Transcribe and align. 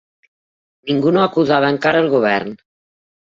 Ningú 0.91 1.11
no 1.17 1.21
acusava 1.27 1.69
encara 1.75 2.01
el 2.05 2.09
Govern 2.17 2.57